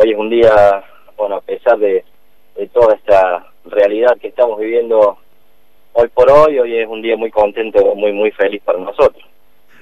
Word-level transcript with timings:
hoy 0.00 0.12
es 0.12 0.18
un 0.18 0.30
día, 0.30 0.84
bueno, 1.16 1.36
a 1.36 1.40
pesar 1.40 1.78
de, 1.78 2.04
toda 2.72 2.94
esta 2.94 3.46
realidad 3.64 4.18
que 4.20 4.28
estamos 4.28 4.58
viviendo 4.58 5.18
hoy 5.94 6.08
por 6.08 6.30
hoy, 6.30 6.58
hoy 6.58 6.76
es 6.76 6.86
un 6.86 7.00
día 7.00 7.16
muy 7.16 7.30
contento, 7.30 7.94
muy, 7.94 8.12
muy 8.12 8.30
feliz 8.32 8.60
para 8.62 8.78
nosotros. 8.78 9.24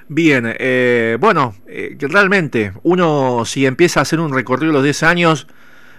Bien, 0.06 0.54
eh, 0.58 1.16
bueno, 1.20 1.54
eh, 1.66 1.96
realmente 2.00 2.72
uno 2.84 3.44
si 3.44 3.66
empieza 3.66 4.00
a 4.00 4.02
hacer 4.02 4.20
un 4.20 4.32
recorrido 4.32 4.72
los 4.72 4.84
10 4.84 5.02
años, 5.02 5.48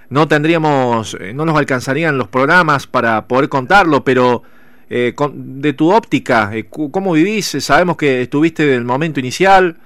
no 0.09 0.27
tendríamos, 0.27 1.15
eh, 1.19 1.33
no 1.33 1.45
nos 1.45 1.57
alcanzarían 1.57 2.17
los 2.17 2.27
programas 2.27 2.87
para 2.87 3.27
poder 3.27 3.49
contarlo, 3.49 4.03
pero 4.03 4.43
eh, 4.89 5.13
de 5.33 5.73
tu 5.73 5.91
óptica, 5.91 6.49
eh, 6.53 6.65
¿cómo 6.69 7.13
vivís? 7.13 7.45
Sabemos 7.59 7.97
que 7.97 8.21
estuviste 8.23 8.63
en 8.63 8.69
el 8.69 8.85
momento 8.85 9.19
inicial, 9.19 9.77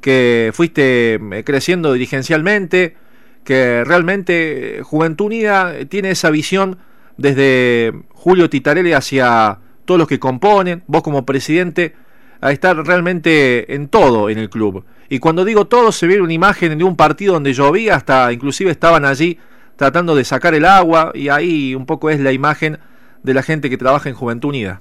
que 0.00 0.50
fuiste 0.52 1.18
creciendo 1.44 1.92
dirigencialmente, 1.92 2.96
que 3.44 3.84
realmente 3.84 4.80
Juventud 4.82 5.26
Unida 5.26 5.84
tiene 5.88 6.10
esa 6.10 6.30
visión 6.30 6.78
desde 7.16 7.92
Julio 8.12 8.48
Titarelli 8.48 8.92
hacia 8.92 9.58
todos 9.84 9.98
los 9.98 10.08
que 10.08 10.18
componen, 10.18 10.82
vos 10.86 11.02
como 11.02 11.26
presidente, 11.26 11.94
a 12.40 12.52
estar 12.52 12.76
realmente 12.76 13.74
en 13.74 13.88
todo 13.88 14.30
en 14.30 14.38
el 14.38 14.48
club. 14.48 14.84
Y 15.08 15.18
cuando 15.18 15.44
digo 15.44 15.66
todo, 15.66 15.92
se 15.92 16.06
ve 16.06 16.20
una 16.20 16.32
imagen 16.32 16.78
de 16.78 16.84
un 16.84 16.96
partido 16.96 17.34
donde 17.34 17.52
llovía, 17.52 17.96
hasta 17.96 18.32
inclusive 18.32 18.70
estaban 18.70 19.04
allí 19.04 19.38
tratando 19.76 20.14
de 20.14 20.24
sacar 20.24 20.54
el 20.54 20.64
agua 20.64 21.12
y 21.14 21.28
ahí 21.28 21.74
un 21.74 21.86
poco 21.86 22.10
es 22.10 22.20
la 22.20 22.32
imagen 22.32 22.78
de 23.22 23.34
la 23.34 23.42
gente 23.42 23.68
que 23.68 23.76
trabaja 23.76 24.08
en 24.08 24.14
Juventud 24.14 24.50
Unida. 24.50 24.80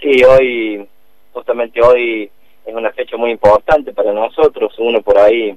Sí, 0.00 0.22
hoy, 0.24 0.86
justamente 1.32 1.80
hoy 1.82 2.30
es 2.66 2.74
una 2.74 2.92
fecha 2.92 3.16
muy 3.16 3.30
importante 3.30 3.92
para 3.92 4.12
nosotros, 4.12 4.74
uno 4.78 5.00
por 5.00 5.18
ahí 5.18 5.56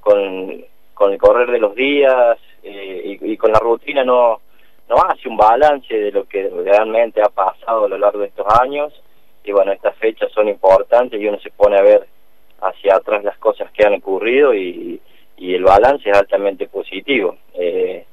con, 0.00 0.64
con 1.00 1.14
el 1.14 1.18
correr 1.18 1.50
de 1.50 1.58
los 1.58 1.74
días 1.74 2.36
eh, 2.62 3.18
y, 3.22 3.36
con 3.38 3.52
la 3.52 3.58
rutina 3.58 4.04
no, 4.04 4.42
no 4.86 4.96
hace 5.08 5.30
un 5.30 5.36
balance 5.38 5.98
de 5.98 6.12
lo 6.12 6.28
que 6.28 6.46
realmente 6.50 7.22
ha 7.22 7.30
pasado 7.30 7.86
a 7.86 7.88
lo 7.88 7.96
largo 7.96 8.18
de 8.18 8.26
estos 8.26 8.46
años 8.60 8.92
y 9.42 9.50
bueno, 9.50 9.72
estas 9.72 9.96
fechas 9.96 10.30
son 10.30 10.46
importantes 10.48 11.18
y 11.18 11.26
uno 11.26 11.40
se 11.40 11.50
pone 11.52 11.78
a 11.78 11.82
ver 11.82 12.06
hacia 12.60 12.96
atrás 12.96 13.24
las 13.24 13.38
cosas 13.38 13.70
que 13.72 13.86
han 13.86 13.94
ocurrido 13.94 14.52
y, 14.52 15.00
y 15.38 15.54
el 15.54 15.64
balance 15.64 16.10
es 16.10 16.14
altamente 16.14 16.68
positivo. 16.68 17.38
Eh, 17.54 18.04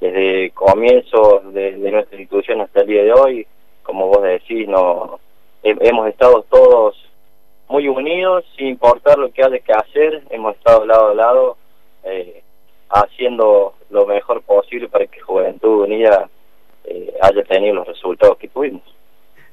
desde 0.00 0.50
comienzos 0.50 1.52
de, 1.52 1.72
nuestra 1.72 2.20
institución 2.20 2.60
hasta 2.60 2.82
el 2.82 2.86
día 2.86 3.02
de 3.02 3.12
hoy, 3.12 3.46
como 3.82 4.06
vos 4.06 4.22
decís, 4.22 4.68
no 4.68 5.18
hemos 5.64 6.08
estado 6.08 6.44
todos 6.48 6.94
muy 7.68 7.88
unidos, 7.88 8.44
sin 8.56 8.68
importar 8.68 9.18
lo 9.18 9.32
que 9.32 9.42
haya 9.42 9.58
que 9.58 9.72
hacer, 9.72 10.22
hemos 10.30 10.54
estado 10.54 10.86
lado 10.86 11.08
a 11.08 11.14
lado 11.14 11.57
haciendo 12.90 13.74
lo 13.90 14.06
mejor 14.06 14.42
posible 14.42 14.88
para 14.88 15.06
que 15.06 15.20
Juventud 15.20 15.84
Unida 15.84 16.28
eh, 16.84 17.14
haya 17.20 17.44
tenido 17.44 17.76
los 17.76 17.86
resultados 17.86 18.36
que 18.38 18.48
tuvimos. 18.48 18.82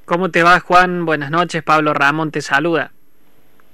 ¿Cómo 0.06 0.30
te 0.30 0.44
va, 0.44 0.60
Juan? 0.60 1.06
Buenas 1.06 1.32
noches, 1.32 1.64
Pablo 1.64 1.94
Ramón 1.94 2.32
te 2.32 2.42
saluda. 2.42 2.92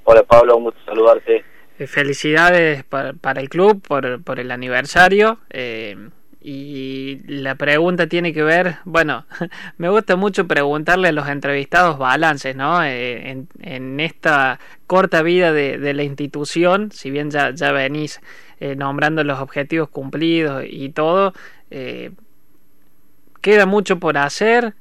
Hola, 0.03 0.23
Pablo, 0.23 0.57
un 0.57 0.63
gusto 0.65 0.79
saludarte. 0.85 1.43
Eh, 1.77 1.87
felicidades 1.87 2.83
para, 2.83 3.41
el 3.41 3.49
club 3.49 3.81
por, 3.85 4.23
por 4.23 4.39
el 4.39 4.51
aniversario. 4.51 5.39
Eh, 5.49 5.95
y 6.41 7.19
la 7.27 7.55
pregunta 7.55 8.07
tiene 8.07 8.33
que 8.33 8.41
ver, 8.41 8.77
bueno, 8.83 9.25
me 9.77 9.89
gusta 9.89 10.15
mucho 10.15 10.47
preguntarle 10.47 11.09
a 11.09 11.11
los 11.11 11.27
entrevistados 11.29 11.99
balances, 11.99 12.55
¿no? 12.55 12.83
Eh, 12.83 13.45
en, 13.59 13.99
esta 13.99 14.59
corta 14.87 15.21
vida 15.21 15.53
de, 15.53 15.93
la 15.93 16.03
institución, 16.03 16.91
si 16.91 17.11
bien 17.11 17.29
ya, 17.29 17.51
ya 17.51 17.71
venís 17.71 18.19
nombrando 18.75 19.23
los 19.23 19.39
objetivos 19.39 19.89
cumplidos 19.89 20.63
y 20.67 20.89
todo, 20.89 21.33
queda 23.41 23.65
mucho 23.65 23.99
por 23.99 24.17
hacer, 24.17 24.73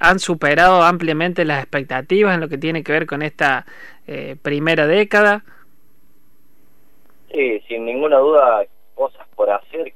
han 0.00 0.18
superado 0.18 0.82
ampliamente 0.82 1.44
las 1.44 1.62
expectativas 1.62 2.34
en 2.34 2.40
lo 2.40 2.48
que 2.48 2.58
tiene 2.58 2.82
que 2.82 2.92
ver 2.92 3.06
con 3.06 3.22
esta 3.22 3.66
primera 4.42 4.86
década. 4.86 5.44
Sí, 7.32 7.60
sin 7.68 7.84
ninguna 7.84 8.18
duda, 8.18 8.64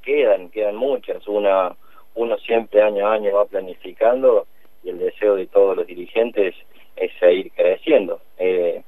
quedan, 0.03 0.51
quedan 0.51 0.77
muchas. 0.77 1.27
Una, 1.29 1.75
uno 2.15 2.39
siempre 2.39 2.83
año 2.83 3.07
a 3.07 3.15
año 3.15 3.35
va 3.35 3.45
planificando 3.45 4.47
y 4.83 4.91
el 4.91 4.99
deseo 4.99 5.37
de 5.37 5.47
todos 5.47 5.77
los 5.77 5.87
dirigentes 5.87 6.55
es 6.97 7.13
seguir 7.19 7.53
creciendo. 7.53 8.21
Eh, 8.39 8.83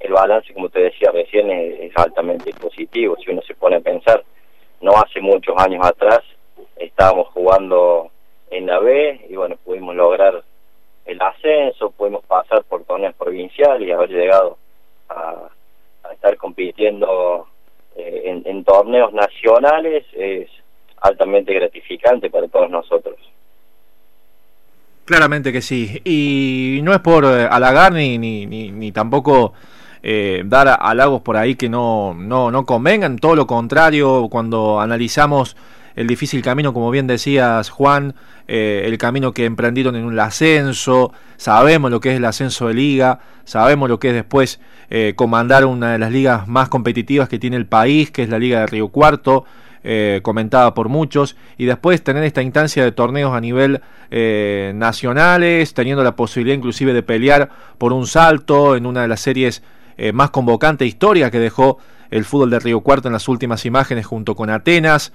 el 0.00 0.12
balance, 0.12 0.52
como 0.54 0.68
te 0.68 0.80
decía 0.80 1.10
recién, 1.10 1.50
es, 1.50 1.92
altamente 1.96 2.52
positivo. 2.54 3.16
Si 3.22 3.30
uno 3.30 3.42
se 3.42 3.54
pone 3.54 3.76
a 3.76 3.80
pensar, 3.80 4.24
no 4.80 4.92
hace 4.92 5.20
muchos 5.20 5.54
años 5.58 5.84
atrás 5.84 6.20
estábamos 6.76 7.28
jugando 7.28 8.10
en 8.50 8.66
la 8.66 8.78
B 8.78 9.26
y 9.28 9.36
bueno, 9.36 9.56
pudimos 9.62 9.94
lograr 9.94 10.42
el 11.04 11.20
ascenso, 11.20 11.90
pudimos 11.90 12.24
pasar 12.24 12.64
por 12.64 12.84
torneos 12.84 13.14
provinciales 13.14 13.86
y 13.86 13.92
haber 13.92 14.10
llegado 14.10 14.56
a 15.08 15.50
estar 16.12 16.36
compitiendo 16.36 17.46
eh, 17.96 18.22
en, 18.50 18.64
torneos 18.64 19.12
nacionales 19.12 20.04
es 20.12 20.48
altamente 21.00 21.54
gratificante 21.54 22.30
para 22.30 22.48
todos 22.48 22.70
nosotros. 22.70 23.16
Claramente 25.04 25.52
que 25.52 25.62
sí. 25.62 26.00
Y 26.04 26.80
no 26.82 26.92
es 26.92 27.00
por 27.00 27.24
eh, 27.24 27.48
halagar 27.50 27.92
ni, 27.92 28.18
ni, 28.18 28.46
ni, 28.46 28.92
tampoco 28.92 29.54
eh, 30.02 30.42
dar 30.44 30.78
halagos 30.80 31.22
por 31.22 31.36
ahí 31.36 31.56
que 31.56 31.68
no, 31.68 32.14
no, 32.14 32.50
no 32.50 32.64
convengan. 32.64 33.18
Todo 33.18 33.34
lo 33.34 33.46
contrario, 33.46 34.28
cuando 34.30 34.80
analizamos 34.80 35.56
el 35.96 36.06
difícil 36.06 36.42
camino, 36.42 36.72
como 36.72 36.90
bien 36.90 37.06
decías 37.06 37.70
Juan, 37.70 38.14
el 38.46 38.98
camino 38.98 39.32
que 39.32 39.44
emprendieron 39.44 39.94
en 39.94 40.04
un 40.04 40.18
ascenso, 40.18 41.12
sabemos 41.36 41.90
lo 41.90 42.00
que 42.00 42.10
es 42.10 42.16
el 42.16 42.24
ascenso 42.24 42.66
de 42.66 42.74
liga, 42.74 43.20
sabemos 43.44 43.88
lo 43.88 44.00
que 44.00 44.08
es 44.08 44.14
después 44.14 44.60
eh, 44.92 45.12
comandar 45.14 45.64
una 45.66 45.92
de 45.92 45.98
las 45.98 46.10
ligas 46.10 46.48
más 46.48 46.68
competitivas 46.68 47.28
que 47.28 47.38
tiene 47.38 47.56
el 47.56 47.66
país, 47.66 48.10
que 48.10 48.24
es 48.24 48.28
la 48.28 48.40
Liga 48.40 48.58
de 48.58 48.66
Río 48.66 48.88
Cuarto, 48.88 49.44
eh, 49.84 50.18
comentada 50.24 50.74
por 50.74 50.88
muchos, 50.88 51.36
y 51.56 51.64
después 51.64 52.02
tener 52.02 52.24
esta 52.24 52.42
instancia 52.42 52.82
de 52.82 52.90
torneos 52.90 53.32
a 53.32 53.40
nivel 53.40 53.82
eh, 54.10 54.72
nacionales, 54.74 55.74
teniendo 55.74 56.02
la 56.02 56.16
posibilidad 56.16 56.56
inclusive 56.56 56.92
de 56.92 57.04
pelear 57.04 57.50
por 57.78 57.92
un 57.92 58.08
salto 58.08 58.74
en 58.74 58.84
una 58.84 59.02
de 59.02 59.08
las 59.08 59.20
series 59.20 59.62
más 60.12 60.30
convocantes 60.30 60.88
historia 60.88 61.30
que 61.30 61.38
dejó 61.38 61.78
el 62.10 62.24
fútbol 62.24 62.50
de 62.50 62.58
Río 62.58 62.80
Cuarto 62.80 63.08
en 63.08 63.12
las 63.12 63.28
últimas 63.28 63.64
imágenes 63.66 64.06
junto 64.06 64.34
con 64.34 64.50
Atenas. 64.50 65.12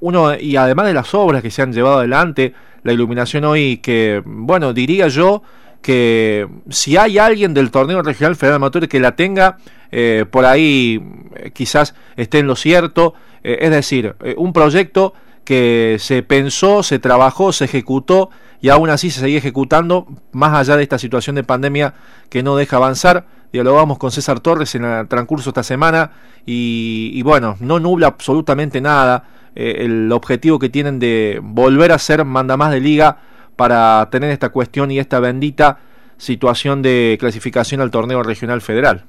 uno, 0.00 0.34
y 0.38 0.56
además 0.56 0.86
de 0.86 0.94
las 0.94 1.14
obras 1.14 1.42
que 1.42 1.50
se 1.50 1.62
han 1.62 1.72
llevado 1.72 1.98
adelante, 1.98 2.54
la 2.82 2.92
iluminación 2.92 3.44
hoy 3.44 3.78
que, 3.78 4.22
bueno, 4.24 4.72
diría 4.72 5.08
yo, 5.08 5.42
que 5.84 6.48
si 6.70 6.96
hay 6.96 7.18
alguien 7.18 7.52
del 7.52 7.70
torneo 7.70 8.02
regional 8.02 8.36
federal 8.36 8.56
amateur 8.56 8.88
que 8.88 9.00
la 9.00 9.16
tenga, 9.16 9.58
eh, 9.92 10.24
por 10.30 10.46
ahí 10.46 10.98
eh, 11.36 11.50
quizás 11.52 11.94
esté 12.16 12.38
en 12.38 12.46
lo 12.46 12.56
cierto. 12.56 13.12
Eh, 13.42 13.58
es 13.60 13.70
decir, 13.70 14.16
un 14.38 14.54
proyecto 14.54 15.12
que 15.44 15.98
se 16.00 16.22
pensó, 16.22 16.82
se 16.82 16.98
trabajó, 16.98 17.52
se 17.52 17.66
ejecutó 17.66 18.30
y 18.62 18.70
aún 18.70 18.88
así 18.88 19.10
se 19.10 19.20
sigue 19.20 19.36
ejecutando, 19.36 20.06
más 20.32 20.54
allá 20.54 20.78
de 20.78 20.82
esta 20.82 20.98
situación 20.98 21.36
de 21.36 21.44
pandemia 21.44 21.92
que 22.30 22.42
no 22.42 22.56
deja 22.56 22.76
avanzar. 22.76 23.26
Dialogamos 23.54 23.98
con 23.98 24.10
César 24.10 24.40
Torres 24.40 24.74
en 24.74 24.84
el 24.84 25.06
transcurso 25.06 25.50
esta 25.50 25.62
semana 25.62 26.10
y, 26.44 27.22
bueno, 27.22 27.54
no 27.60 27.78
nubla 27.78 28.08
absolutamente 28.08 28.80
nada 28.80 29.28
el 29.54 30.10
objetivo 30.10 30.58
que 30.58 30.68
tienen 30.68 30.98
de 30.98 31.38
volver 31.40 31.92
a 31.92 31.98
ser 31.98 32.24
manda 32.24 32.56
más 32.56 32.72
de 32.72 32.80
liga 32.80 33.16
para 33.54 34.08
tener 34.10 34.30
esta 34.30 34.48
cuestión 34.48 34.90
y 34.90 34.98
esta 34.98 35.20
bendita 35.20 35.78
situación 36.16 36.82
de 36.82 37.16
clasificación 37.20 37.80
al 37.80 37.92
torneo 37.92 38.24
regional 38.24 38.60
federal. 38.60 39.04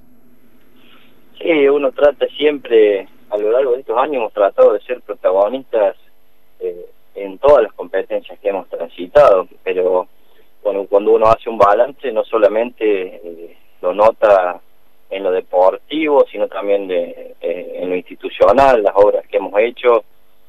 Sí, 1.41 1.67
uno 1.67 1.91
trata 1.91 2.27
siempre, 2.37 3.07
a 3.31 3.37
lo 3.39 3.51
largo 3.51 3.71
de 3.71 3.79
estos 3.79 3.97
años 3.97 4.17
hemos 4.17 4.33
tratado 4.33 4.73
de 4.73 4.81
ser 4.81 5.01
protagonistas 5.01 5.95
eh, 6.59 6.85
en 7.15 7.39
todas 7.39 7.63
las 7.63 7.73
competencias 7.73 8.37
que 8.39 8.49
hemos 8.49 8.69
transitado, 8.69 9.47
pero 9.63 10.07
bueno, 10.63 10.85
cuando 10.87 11.13
uno 11.13 11.25
hace 11.29 11.49
un 11.49 11.57
balance 11.57 12.11
no 12.11 12.23
solamente 12.23 12.85
eh, 13.23 13.57
lo 13.81 13.93
nota 13.93 14.59
en 15.09 15.23
lo 15.23 15.31
deportivo, 15.31 16.25
sino 16.31 16.47
también 16.47 16.87
de, 16.87 17.35
eh, 17.39 17.79
en 17.81 17.89
lo 17.89 17.95
institucional, 17.95 18.81
las 18.81 18.84
obras 18.95 19.25
que 19.27 19.37
hemos 19.37 19.53
hecho, 19.59 20.03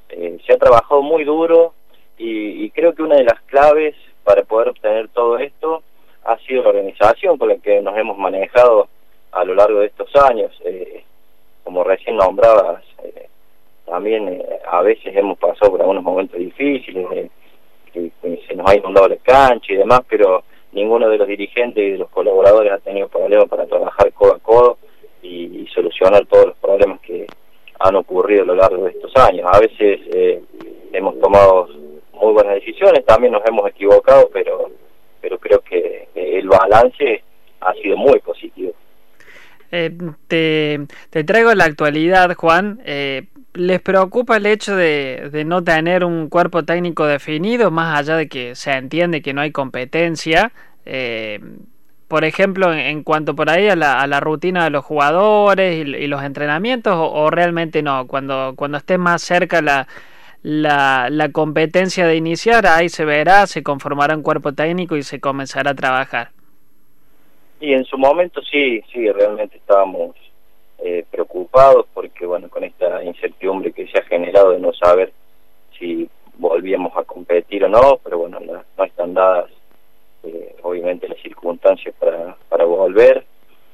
se 0.08 0.52
ha 0.52 0.58
trabajado 0.58 1.02
muy 1.02 1.24
duro 1.24 1.74
y, 2.18 2.70
creo 2.70 2.94
que 2.94 3.02
una 3.02 3.16
de 3.16 3.24
las 3.24 3.40
claves 3.42 3.94
para 4.24 4.42
poder 4.42 4.68
obtener 4.70 5.08
todo 5.08 5.38
esto 5.38 5.82
ha 6.24 6.38
sido 6.38 6.62
la 6.62 6.70
organización 6.70 7.38
con 7.38 7.48
la 7.48 7.56
que 7.56 7.80
nos 7.80 7.96
hemos 7.96 8.18
manejado 8.18 8.88
a 9.32 9.44
lo 9.44 9.54
largo 9.54 9.80
de 9.80 9.86
estos 9.86 10.14
años. 10.16 10.50
Eh, 10.64 11.04
como 11.62 11.84
recién 11.84 12.16
nombrabas, 12.16 12.82
eh, 13.04 13.28
también 13.84 14.28
eh, 14.28 14.46
a 14.68 14.82
veces 14.82 15.14
hemos 15.16 15.38
pasado 15.38 15.72
por 15.72 15.80
algunos 15.80 16.02
momentos 16.02 16.38
difíciles, 16.38 17.30
que, 17.92 18.10
se 18.22 18.54
nos 18.54 18.68
ha 18.68 18.76
inundado 18.76 19.08
la 19.08 19.16
cancha 19.16 19.72
y 19.72 19.76
demás, 19.76 20.00
pero 20.08 20.44
ninguno 20.72 21.08
de 21.08 21.18
los 21.18 21.28
dirigentes 21.28 21.82
y 21.82 21.90
de 21.92 21.98
los 21.98 22.10
colaboradores 22.10 22.72
ha 22.72 22.78
tenido 22.78 23.08
problemas 23.08 23.48
para 23.48 23.66
trabajar 23.66 24.12
codo 24.12 24.34
a 24.34 24.38
codo 24.38 24.78
y 25.22 25.66
solucionar 25.74 26.24
todos 26.26 26.46
los 26.46 26.56
problemas 26.58 27.00
que 27.00 27.26
han 27.78 27.96
ocurrido 27.96 28.42
a 28.42 28.46
lo 28.46 28.54
largo 28.54 28.84
de 28.84 28.90
estos 28.90 29.14
años. 29.16 29.48
A 29.52 29.60
veces 29.60 30.00
eh, 30.12 30.42
hemos 30.92 31.18
tomado 31.20 31.68
muy 32.12 32.32
buenas 32.32 32.54
decisiones, 32.54 33.04
también 33.04 33.32
nos 33.32 33.42
hemos 33.46 33.68
equivocado, 33.68 34.30
pero, 34.32 34.70
pero 35.20 35.38
creo 35.38 35.60
que 35.60 36.08
el 36.14 36.48
balance 36.48 37.22
ha 37.60 37.74
sido 37.74 37.96
muy 37.96 38.18
positivo. 38.20 38.72
Eh, 39.70 39.90
te, 40.28 40.80
te, 41.10 41.24
traigo 41.24 41.52
la 41.54 41.64
actualidad, 41.64 42.34
Juan. 42.36 42.80
Eh, 42.84 43.26
¿Les 43.54 43.80
preocupa 43.80 44.36
el 44.36 44.46
hecho 44.46 44.76
de, 44.76 45.28
de, 45.32 45.44
no 45.44 45.64
tener 45.64 46.04
un 46.04 46.28
cuerpo 46.28 46.64
técnico 46.64 47.06
definido, 47.06 47.70
más 47.70 47.98
allá 47.98 48.16
de 48.16 48.28
que 48.28 48.54
se 48.54 48.70
entiende 48.72 49.22
que 49.22 49.32
no 49.32 49.40
hay 49.40 49.50
competencia? 49.50 50.52
Eh, 50.84 51.40
por 52.08 52.24
ejemplo, 52.24 52.72
en, 52.72 53.02
cuanto 53.02 53.34
por 53.34 53.50
ahí 53.50 53.68
a 53.68 53.76
la, 53.76 54.00
a 54.00 54.06
la, 54.06 54.20
rutina 54.20 54.64
de 54.64 54.70
los 54.70 54.84
jugadores 54.84 55.86
y, 55.86 56.06
los 56.06 56.22
entrenamientos, 56.22 56.94
o, 56.96 57.30
realmente 57.30 57.82
no? 57.82 58.06
Cuando, 58.06 58.54
cuando 58.56 58.78
esté 58.78 58.96
más 58.96 59.22
cerca 59.22 59.60
la, 59.60 59.88
la, 60.42 61.08
la 61.10 61.30
competencia 61.30 62.06
de 62.06 62.16
iniciar, 62.16 62.66
ahí 62.66 62.88
se 62.88 63.04
verá, 63.04 63.46
se 63.46 63.62
conformará 63.62 64.16
un 64.16 64.22
cuerpo 64.22 64.52
técnico 64.52 64.96
y 64.96 65.02
se 65.02 65.20
comenzará 65.20 65.72
a 65.72 65.74
trabajar. 65.74 66.30
Y 67.60 67.72
en 67.72 67.84
su 67.84 67.98
momento 67.98 68.40
sí, 68.42 68.82
sí, 68.92 69.10
realmente 69.10 69.56
estábamos 69.56 70.14
eh, 70.78 71.04
preocupados 71.10 71.86
porque, 71.92 72.26
bueno, 72.26 72.48
con 72.48 72.62
esta 72.62 73.02
incertidumbre 73.02 73.72
que 73.72 73.88
se 73.88 73.98
ha 73.98 74.02
generado 74.02 74.50
de 74.52 74.60
no 74.60 74.72
saber 74.74 75.12
si 75.78 76.08
volvíamos 76.38 76.96
a 76.96 77.02
competir 77.02 77.64
o 77.64 77.68
no, 77.68 77.98
no 78.76 78.84
están 78.84 79.14
dadas 79.14 79.50
eh, 80.26 80.56
obviamente 80.62 81.08
las 81.08 81.20
circunstancias 81.20 81.94
para, 82.00 82.36
para 82.48 82.64
volver, 82.64 83.24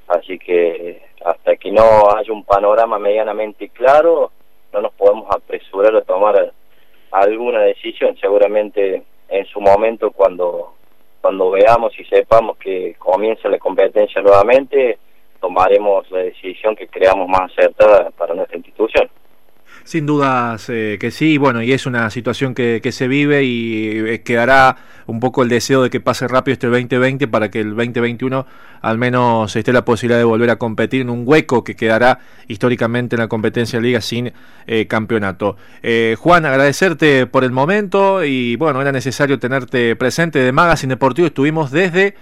así 0.08 0.38
que 0.38 1.02
hasta 1.25 1.56
que 1.56 1.73
no 1.73 2.14
haya 2.14 2.31
un 2.31 2.44
panorama 2.73 2.99
medianamente 2.99 3.69
claro, 3.69 4.33
no 4.73 4.81
nos 4.81 4.93
podemos 4.95 5.27
apresurar 5.31 5.95
a 5.95 6.01
tomar 6.01 6.53
alguna 7.11 7.61
decisión, 7.61 8.17
seguramente 8.19 9.03
en 9.29 9.45
su 9.47 9.61
momento 9.61 10.11
cuando 10.11 10.73
cuando 11.21 11.51
veamos 11.51 11.93
y 12.01 12.05
sepamos 12.05 12.57
que 12.57 12.97
comienza 12.99 13.49
la 13.49 13.59
competencia 13.59 14.21
nuevamente, 14.23 14.99
tomaremos 15.41 16.11
la 16.11 16.19
decisión 16.21 16.75
que 16.75 16.89
creamos 16.89 17.29
más 17.29 17.53
acertada 17.53 18.11
para 18.11 18.35
nuestra 18.35 18.57
institución. 18.57 19.09
Sin 19.84 20.06
dudas 20.06 20.69
eh, 20.69 20.96
que 21.00 21.11
sí, 21.11 21.38
bueno, 21.38 21.62
y 21.62 21.73
es 21.73 21.87
una 21.87 22.08
situación 22.11 22.55
que, 22.55 22.81
se 22.93 23.08
vive 23.08 23.44
y 23.44 23.99
eh, 23.99 24.23
quedará 24.23 24.76
un 25.06 25.19
poco 25.19 25.43
el 25.43 25.49
deseo 25.49 25.82
de 25.82 25.90
que 25.90 25.99
pase 26.00 26.29
rápido 26.29 26.52
este 26.52 26.69
2020 26.69 27.26
para 27.26 27.50
que 27.50 27.61
el 27.61 27.70
2021 27.75 28.46
al 28.81 28.99
menos 28.99 29.55
esté 29.56 29.73
la 29.73 29.84
posibilidad 29.84 30.19
de 30.19 30.25
volver 30.25 30.50
a 30.50 30.56
competir 30.56 31.00
en 31.00 31.11
un 31.11 31.23
hueco 31.25 31.64
que 31.64 31.75
quedará 31.75 32.20
históricamente 32.46 33.17
en 33.17 33.20
la 33.20 33.29
competencia 33.29 33.81
de 33.81 33.87
liga 33.87 34.00
sin 34.00 34.32
eh, 34.67 34.87
campeonato. 34.87 35.56
Juan, 36.19 36.46
agradecerte 36.46 37.26
por 37.26 37.44
el 37.44 37.50
momento 37.50 38.25
y 38.25 38.56
bueno, 38.56 38.81
era 38.81 38.93
necesario 38.93 39.38
tenerte 39.38 39.96
presente 39.96 40.38
de 40.38 40.52
Magazine 40.52 40.94
Deportivo, 40.94 41.26
estuvimos 41.26 41.70
desde 41.70 42.14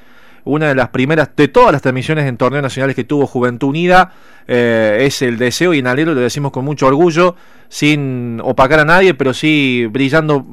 una 0.44 0.69
de 0.69 0.75
las 0.75 0.88
primeras 0.88 1.31
de 1.37 1.48
todas 1.48 1.72
las 1.72 1.82
transmisiones 1.82 2.26
en 2.26 2.37
torneos 2.37 2.62
nacionales 2.62 2.96
que 2.96 3.04
tuvo 3.04 3.26
Juventud 3.26 3.69
Unida. 3.69 4.12
Eh, 4.52 5.04
es 5.06 5.22
el 5.22 5.38
deseo 5.38 5.75
y 5.75 5.78
en 5.78 5.87
alero 5.87 6.12
lo 6.12 6.20
decimos 6.20 6.50
con 6.50 6.64
mucho 6.64 6.88
orgullo, 6.88 7.37
sin 7.69 8.40
opacar 8.42 8.81
a 8.81 8.84
nadie, 8.84 9.14
pero 9.14 9.32
sí 9.32 9.87
brillando 9.88 10.44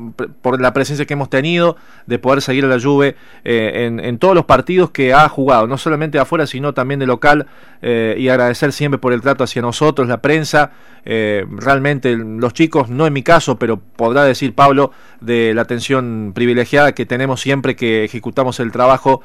por 0.44 0.62
la 0.62 0.72
presencia 0.72 1.06
que 1.06 1.16
hemos 1.16 1.32
tenido 1.32 1.78
de 2.06 2.20
poder 2.20 2.44
seguir 2.44 2.66
a 2.66 2.68
la 2.68 2.80
Juve 2.80 3.16
eh, 3.44 4.00
en, 4.04 4.20
todos 4.20 4.36
los 4.36 4.46
partidos 4.46 4.92
que 4.92 5.16
ha 5.16 5.28
jugado, 5.30 5.66
no 5.66 5.80
solamente 5.80 6.20
afuera, 6.20 6.46
sino 6.46 6.76
también 6.76 7.00
de 7.00 7.08
local, 7.08 7.48
eh, 7.82 8.16
y 8.20 8.30
agradecer 8.30 8.72
siempre 8.72 9.00
por 9.00 9.14
el 9.14 9.22
trato 9.22 9.44
hacia 9.44 9.64
nosotros, 9.64 10.08
la 10.08 10.22
prensa, 10.22 10.72
realmente 11.04 12.18
los 12.18 12.54
chicos, 12.54 12.90
no 12.90 13.08
en 13.08 13.14
mi 13.14 13.24
caso, 13.24 13.58
pero 13.58 13.78
podrá 13.80 14.26
decir 14.26 14.54
Pablo, 14.54 14.92
de 15.22 15.54
la 15.54 15.62
atención 15.62 16.34
privilegiada 16.36 16.92
que 16.92 17.06
tenemos 17.06 17.40
siempre 17.40 17.78
que 17.78 18.04
ejecutamos 18.04 18.60
el 18.60 18.74
trabajo 18.74 19.22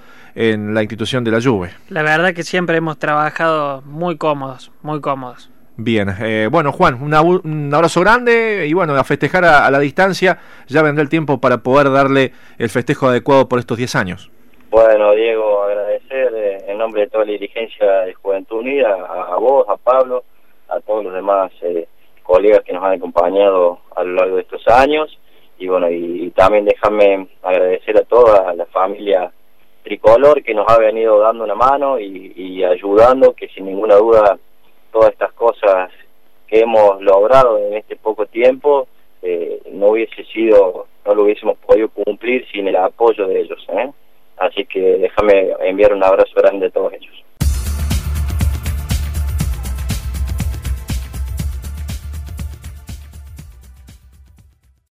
en 0.52 0.74
la 0.74 0.82
institución 0.82 1.24
de 1.24 1.30
la 1.30 1.40
Juve. 1.40 1.70
La 1.88 2.02
verdad 2.02 2.34
que 2.34 2.42
siempre 2.42 2.76
hemos 2.76 2.98
trabajado 2.98 3.82
muy 3.82 4.16
cómodos 4.16 4.72
muy 4.82 5.00
cómodos. 5.00 5.50
Bien, 5.76 6.08
eh, 6.20 6.48
bueno 6.50 6.70
Juan, 6.70 7.02
un 7.02 7.74
abrazo 7.74 8.00
grande 8.02 8.66
y 8.68 8.74
bueno, 8.74 8.94
a 8.94 9.04
festejar 9.04 9.44
a, 9.44 9.70
la 9.70 9.78
distancia, 9.78 10.38
ya 10.68 10.82
vendrá 10.82 11.02
el 11.02 11.08
tiempo 11.08 11.40
para 11.40 11.58
poder 11.58 11.90
darle 11.90 12.32
el 12.58 12.68
festejo 12.68 13.08
adecuado 13.08 13.48
por 13.48 13.58
estos 13.58 13.78
10 13.78 13.96
años. 13.96 14.30
Bueno, 14.70 15.12
Diego, 15.12 15.62
agradecer 15.62 16.32
eh, 16.34 16.64
en 16.68 16.78
nombre 16.78 17.02
de 17.02 17.06
toda 17.08 17.24
la 17.24 17.32
dirigencia 17.32 17.86
de 18.02 18.14
Juventud 18.14 18.58
Unida, 18.58 18.94
a, 18.94 19.36
vos, 19.36 19.66
a 19.68 19.76
Pablo, 19.76 20.24
a 20.68 20.80
todos 20.80 21.04
los 21.04 21.14
demás 21.14 21.50
eh, 21.62 21.86
colegas 22.22 22.60
que 22.64 22.72
nos 22.72 22.84
han 22.84 22.92
acompañado 22.92 23.80
a 23.96 24.04
lo 24.04 24.14
largo 24.14 24.36
de 24.36 24.42
estos 24.42 24.66
años 24.68 25.18
y 25.58 25.68
bueno, 25.68 25.90
y, 25.90 26.30
también 26.30 26.64
déjame 26.64 27.28
agradecer 27.42 27.96
a 27.96 28.02
toda 28.02 28.52
la 28.54 28.66
familia 28.66 29.32
tricolor 29.82 30.42
que 30.42 30.54
nos 30.54 30.66
ha 30.68 30.78
venido 30.78 31.18
dando 31.18 31.44
una 31.44 31.54
mano 31.54 31.98
y, 31.98 32.62
ayudando, 32.64 33.34
que 33.34 33.48
sin 33.48 33.66
ninguna 33.66 33.96
duda 33.96 34.38
todas 34.92 35.10
estas 35.10 35.32
cosas 35.32 35.90
que 36.46 36.60
hemos 36.60 37.00
logrado 37.02 37.58
en 37.58 37.74
este 37.74 37.96
poco 37.96 38.26
tiempo 38.26 38.86
eh, 39.22 39.60
no 39.72 39.88
hubiese 39.88 40.24
sido, 40.24 40.86
no 41.06 41.14
lo 41.14 41.24
hubiésemos 41.24 41.56
podido 41.58 41.88
cumplir 41.88 42.46
sin 42.52 42.68
el 42.68 42.76
apoyo 42.76 43.26
de 43.26 43.40
ellos. 43.40 43.66
¿eh? 43.70 43.90
Así 44.36 44.64
que 44.64 44.80
déjame 44.80 45.54
enviar 45.60 45.92
un 45.92 46.04
abrazo 46.04 46.32
grande 46.36 46.66
a 46.66 46.70
todos 46.70 46.92
ellos. 46.92 47.11